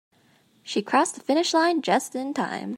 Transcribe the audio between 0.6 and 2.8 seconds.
She crossed the finish line just in time.